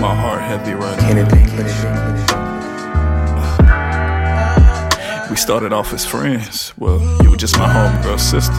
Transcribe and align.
My 0.00 0.14
heart 0.14 0.40
heavy 0.40 0.72
right 0.72 0.98
now. 1.14 1.28
We 5.28 5.36
started 5.36 5.74
off 5.74 5.92
as 5.92 6.06
friends. 6.06 6.72
Well, 6.78 7.00
you 7.22 7.30
were 7.30 7.36
just 7.36 7.58
my 7.58 7.68
homegirl 7.68 8.18
sister. 8.18 8.54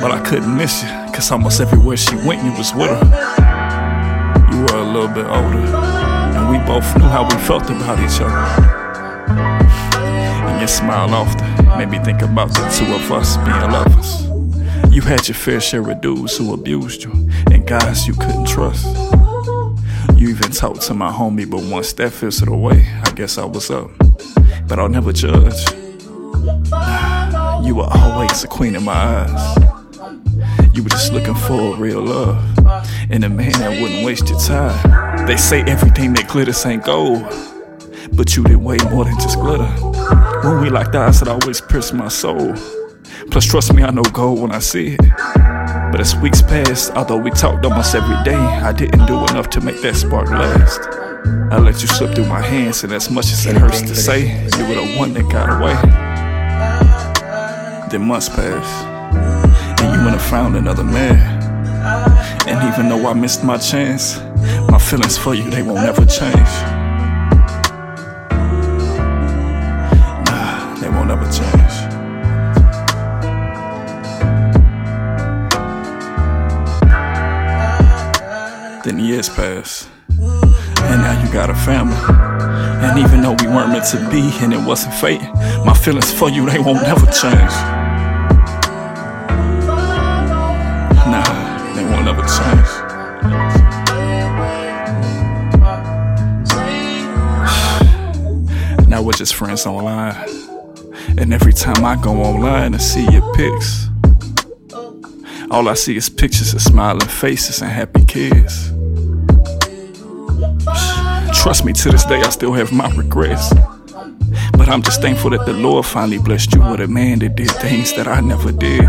But 0.00 0.12
I 0.12 0.20
couldn't 0.24 0.56
miss 0.56 0.82
you, 0.82 0.88
cause 1.12 1.30
almost 1.30 1.60
everywhere 1.60 1.98
she 1.98 2.16
went, 2.16 2.42
you 2.42 2.52
was 2.52 2.72
with 2.72 2.88
her. 2.88 3.04
You 4.50 4.62
were 4.62 4.78
a 4.78 4.84
little 4.84 5.08
bit 5.08 5.26
older, 5.26 5.58
and 5.58 6.48
we 6.50 6.58
both 6.66 6.96
knew 6.96 7.04
how 7.04 7.24
we 7.24 7.36
felt 7.44 7.68
about 7.68 7.98
each 8.00 8.20
other. 8.22 8.34
And 10.48 10.58
your 10.58 10.68
smile 10.68 11.12
often 11.12 11.66
made 11.76 11.90
me 11.90 11.98
think 12.02 12.22
about 12.22 12.48
the 12.48 12.66
two 12.70 12.94
of 12.94 13.12
us 13.12 13.36
being 13.36 13.70
lovers. 13.70 14.27
You 14.98 15.04
had 15.04 15.28
your 15.28 15.36
fair 15.36 15.60
share 15.60 15.88
of 15.88 16.00
dudes 16.00 16.36
who 16.36 16.52
abused 16.52 17.04
you, 17.04 17.12
and 17.52 17.64
guys 17.64 18.08
you 18.08 18.14
couldn't 18.14 18.48
trust. 18.48 18.84
You 20.16 20.28
even 20.28 20.50
talked 20.50 20.82
to 20.88 20.94
my 20.94 21.08
homie, 21.08 21.48
but 21.48 21.62
once 21.62 21.92
that 21.92 22.12
fizzled 22.12 22.48
away, 22.48 22.84
I 23.04 23.12
guess 23.12 23.38
I 23.38 23.44
was 23.44 23.70
up. 23.70 23.92
But 24.66 24.80
I'll 24.80 24.88
never 24.88 25.12
judge. 25.12 25.70
You 27.64 27.76
were 27.76 27.88
always 27.88 28.42
a 28.42 28.48
queen 28.48 28.74
in 28.74 28.82
my 28.82 28.92
eyes. 28.92 29.56
You 30.74 30.82
were 30.82 30.90
just 30.90 31.12
looking 31.12 31.36
for 31.36 31.76
real 31.76 32.02
love 32.02 32.42
and 33.08 33.22
a 33.22 33.28
man 33.28 33.52
that 33.52 33.80
wouldn't 33.80 34.04
waste 34.04 34.28
your 34.28 34.40
time. 34.40 35.28
They 35.28 35.36
say 35.36 35.62
everything 35.62 36.12
that 36.14 36.26
glitters 36.26 36.66
ain't 36.66 36.82
gold, 36.82 37.22
but 38.14 38.34
you 38.34 38.42
did 38.42 38.56
way 38.56 38.78
more 38.90 39.04
than 39.04 39.14
just 39.20 39.38
glitter. 39.38 39.70
When 40.42 40.60
we 40.60 40.70
locked 40.70 40.96
eyes, 40.96 41.22
it 41.22 41.28
always 41.28 41.60
pierced 41.60 41.94
my 41.94 42.08
soul. 42.08 42.56
Plus, 43.30 43.44
trust 43.44 43.74
me, 43.74 43.82
I 43.82 43.90
know 43.90 44.02
gold 44.02 44.40
when 44.40 44.52
I 44.52 44.60
see 44.60 44.94
it. 44.94 45.00
But 45.90 46.00
as 46.00 46.14
weeks 46.16 46.42
passed, 46.42 46.92
although 46.92 47.16
we 47.16 47.30
talked 47.30 47.64
almost 47.64 47.94
every 47.94 48.22
day, 48.24 48.36
I 48.36 48.72
didn't 48.72 49.06
do 49.06 49.16
enough 49.26 49.50
to 49.50 49.60
make 49.60 49.80
that 49.82 49.96
spark 49.96 50.28
last. 50.30 50.80
I 51.50 51.58
let 51.58 51.80
you 51.82 51.88
slip 51.88 52.14
through 52.14 52.26
my 52.26 52.40
hands, 52.40 52.84
and 52.84 52.92
as 52.92 53.10
much 53.10 53.26
as 53.26 53.46
it 53.46 53.56
hurts 53.56 53.80
to 53.82 53.94
say, 53.94 54.28
you 54.56 54.68
were 54.68 54.74
the 54.74 54.94
one 54.98 55.12
that 55.14 55.30
got 55.30 55.60
away. 55.60 55.74
Then 57.90 58.06
months 58.06 58.28
passed, 58.28 58.86
and 59.82 59.94
you 59.94 60.04
went 60.04 60.12
and 60.12 60.20
found 60.20 60.56
another 60.56 60.84
man. 60.84 61.42
And 62.46 62.72
even 62.72 62.88
though 62.88 63.08
I 63.08 63.14
missed 63.14 63.44
my 63.44 63.58
chance, 63.58 64.18
my 64.70 64.78
feelings 64.78 65.18
for 65.18 65.34
you, 65.34 65.48
they 65.50 65.62
won't 65.62 65.86
ever 65.86 66.04
change. 66.04 66.87
Then 78.88 79.00
years 79.00 79.28
pass, 79.28 79.86
and 80.08 81.02
now 81.02 81.22
you 81.22 81.30
got 81.30 81.50
a 81.50 81.54
family. 81.54 81.94
And 82.82 82.98
even 82.98 83.20
though 83.20 83.36
we 83.38 83.46
weren't 83.46 83.68
meant 83.68 83.84
to 83.88 83.98
be 84.08 84.30
and 84.42 84.54
it 84.54 84.66
wasn't 84.66 84.94
fate, 84.94 85.20
my 85.62 85.74
feelings 85.74 86.10
for 86.10 86.30
you, 86.30 86.48
they 86.48 86.58
won't 86.58 86.80
never 86.80 87.04
change. 87.12 87.52
Nah, 91.04 91.74
they 91.74 91.84
won't 91.84 92.08
ever 92.08 92.22
change. 92.22 92.68
Now 98.88 99.02
we're 99.02 99.12
just 99.12 99.34
friends 99.34 99.66
online. 99.66 100.16
And 101.18 101.34
every 101.34 101.52
time 101.52 101.84
I 101.84 101.96
go 101.96 102.22
online 102.22 102.72
and 102.72 102.80
see 102.80 103.04
your 103.10 103.34
pics, 103.34 103.90
all 105.50 105.68
I 105.68 105.74
see 105.74 105.94
is 105.94 106.08
pictures 106.08 106.54
of 106.54 106.62
smiling 106.62 107.06
faces 107.06 107.60
and 107.60 107.70
happy 107.70 108.06
kids. 108.06 108.72
Trust 111.48 111.64
me, 111.64 111.72
to 111.72 111.90
this 111.90 112.04
day, 112.04 112.20
I 112.20 112.28
still 112.28 112.52
have 112.52 112.72
my 112.72 112.94
regrets. 112.94 113.54
But 114.52 114.68
I'm 114.68 114.82
just 114.82 115.00
thankful 115.00 115.30
that 115.30 115.46
the 115.46 115.54
Lord 115.54 115.86
finally 115.86 116.18
blessed 116.18 116.52
you 116.52 116.60
with 116.60 116.78
a 116.78 116.86
man 116.86 117.20
that 117.20 117.36
did 117.36 117.50
things 117.52 117.94
that 117.94 118.06
I 118.06 118.20
never 118.20 118.52
did. 118.52 118.84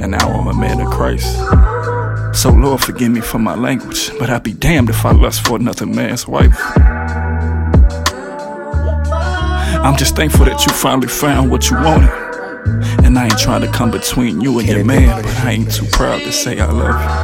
And 0.00 0.12
now 0.12 0.28
I'm 0.28 0.46
a 0.46 0.54
man 0.54 0.80
of 0.80 0.92
Christ. 0.92 1.26
So, 2.40 2.50
Lord, 2.50 2.82
forgive 2.82 3.10
me 3.10 3.20
for 3.20 3.40
my 3.40 3.56
language, 3.56 4.12
but 4.20 4.30
I'd 4.30 4.44
be 4.44 4.52
damned 4.52 4.90
if 4.90 5.04
I 5.04 5.10
lust 5.10 5.44
for 5.44 5.56
another 5.56 5.86
man's 5.86 6.28
wife. 6.28 6.56
I'm 9.82 9.96
just 9.96 10.14
thankful 10.14 10.44
that 10.44 10.64
you 10.64 10.72
finally 10.72 11.08
found 11.08 11.50
what 11.50 11.68
you 11.68 11.76
wanted. 11.78 12.10
And 13.04 13.18
I 13.18 13.24
ain't 13.24 13.40
trying 13.40 13.62
to 13.62 13.72
come 13.72 13.90
between 13.90 14.40
you 14.40 14.56
and 14.60 14.68
your 14.68 14.84
man, 14.84 15.20
but 15.20 15.34
I 15.38 15.50
ain't 15.50 15.72
too 15.72 15.86
proud 15.86 16.20
to 16.20 16.30
say 16.30 16.60
I 16.60 16.70
love 16.70 17.23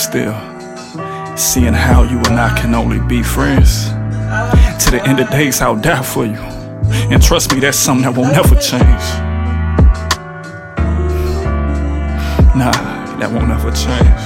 Still, 0.00 0.34
seeing 1.36 1.74
how 1.74 2.02
you 2.02 2.16
and 2.20 2.40
I 2.40 2.58
can 2.58 2.74
only 2.74 2.98
be 3.00 3.22
friends. 3.22 3.90
To 4.84 4.90
the 4.90 5.02
end 5.06 5.20
of 5.20 5.28
days, 5.28 5.60
I'll 5.60 5.76
die 5.76 6.02
for 6.02 6.24
you. 6.24 6.40
And 7.12 7.22
trust 7.22 7.52
me, 7.52 7.60
that's 7.60 7.78
something 7.78 8.10
that 8.10 8.18
will 8.18 8.26
never 8.26 8.54
change. 8.54 9.04
Nah, 12.56 12.72
that 13.18 13.30
won't 13.30 13.50
ever 13.50 13.70
change. 13.70 14.22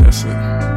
That's 0.00 0.24
it. 0.24 0.75